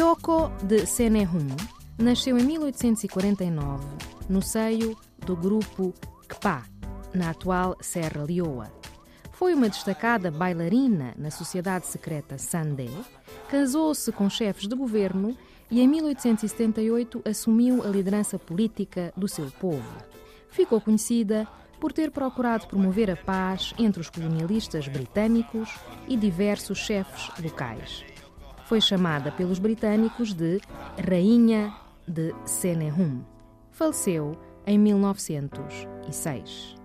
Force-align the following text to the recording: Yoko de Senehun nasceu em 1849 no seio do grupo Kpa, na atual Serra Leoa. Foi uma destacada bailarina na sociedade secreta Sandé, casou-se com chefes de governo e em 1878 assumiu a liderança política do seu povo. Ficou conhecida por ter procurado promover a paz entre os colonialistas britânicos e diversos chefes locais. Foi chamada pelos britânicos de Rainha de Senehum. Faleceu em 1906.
Yoko 0.00 0.50
de 0.62 0.86
Senehun 0.86 1.46
nasceu 1.98 2.38
em 2.38 2.42
1849 2.42 3.84
no 4.30 4.40
seio 4.40 4.96
do 5.26 5.36
grupo 5.36 5.92
Kpa, 6.26 6.64
na 7.12 7.28
atual 7.28 7.76
Serra 7.82 8.24
Leoa. 8.24 8.72
Foi 9.30 9.52
uma 9.52 9.68
destacada 9.68 10.30
bailarina 10.30 11.12
na 11.18 11.30
sociedade 11.30 11.86
secreta 11.86 12.38
Sandé, 12.38 12.88
casou-se 13.50 14.10
com 14.10 14.30
chefes 14.30 14.66
de 14.66 14.74
governo 14.74 15.36
e 15.70 15.82
em 15.82 15.86
1878 15.86 17.20
assumiu 17.26 17.84
a 17.84 17.88
liderança 17.88 18.38
política 18.38 19.12
do 19.14 19.28
seu 19.28 19.50
povo. 19.60 19.98
Ficou 20.48 20.80
conhecida 20.80 21.46
por 21.78 21.92
ter 21.92 22.10
procurado 22.10 22.66
promover 22.68 23.10
a 23.10 23.16
paz 23.16 23.74
entre 23.78 24.00
os 24.00 24.08
colonialistas 24.08 24.88
britânicos 24.88 25.68
e 26.08 26.16
diversos 26.16 26.78
chefes 26.78 27.30
locais. 27.38 28.09
Foi 28.70 28.80
chamada 28.80 29.32
pelos 29.32 29.58
britânicos 29.58 30.32
de 30.32 30.60
Rainha 30.96 31.74
de 32.06 32.32
Senehum. 32.44 33.20
Faleceu 33.72 34.38
em 34.64 34.78
1906. 34.78 36.79